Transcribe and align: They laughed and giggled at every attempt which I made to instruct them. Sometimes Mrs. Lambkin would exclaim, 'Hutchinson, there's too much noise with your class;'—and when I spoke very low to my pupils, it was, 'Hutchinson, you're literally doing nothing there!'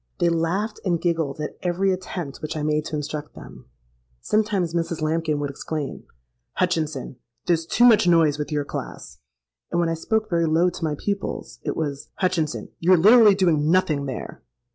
They 0.17 0.29
laughed 0.29 0.79
and 0.83 0.99
giggled 0.99 1.39
at 1.41 1.59
every 1.61 1.91
attempt 1.93 2.41
which 2.41 2.57
I 2.57 2.63
made 2.63 2.85
to 2.85 2.95
instruct 2.95 3.35
them. 3.35 3.65
Sometimes 4.19 4.73
Mrs. 4.73 4.99
Lambkin 4.99 5.37
would 5.39 5.51
exclaim, 5.51 6.05
'Hutchinson, 6.53 7.17
there's 7.45 7.67
too 7.67 7.83
much 7.85 8.07
noise 8.07 8.39
with 8.39 8.51
your 8.51 8.65
class;'—and 8.65 9.79
when 9.79 9.89
I 9.89 9.93
spoke 9.93 10.27
very 10.27 10.47
low 10.47 10.71
to 10.71 10.83
my 10.83 10.95
pupils, 10.97 11.59
it 11.61 11.77
was, 11.77 12.09
'Hutchinson, 12.15 12.69
you're 12.79 12.97
literally 12.97 13.35
doing 13.35 13.69
nothing 13.69 14.07
there!' 14.07 14.41